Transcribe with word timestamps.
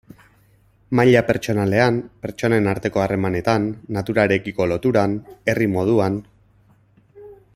Maila 0.99 1.21
pertsonalean, 1.27 1.99
pertsonen 2.23 2.69
arteko 2.71 3.03
harremanetan, 3.03 3.69
naturarekiko 3.99 4.69
loturan, 4.73 5.17
herri 5.55 5.71
moduan... 5.77 6.21